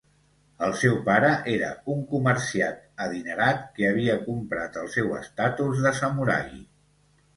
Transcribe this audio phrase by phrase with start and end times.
[0.67, 6.49] El seu pare era un comerciat adinerat que havia comprat el seu estatus de samurai.